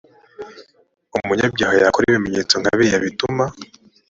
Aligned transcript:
umunyabyaha 1.17 1.73
yakora 1.81 2.05
ibimenyetso 2.07 2.53
b 2.55 2.59
nka 2.61 2.73
biriya 2.77 2.99
bituma 3.05 3.43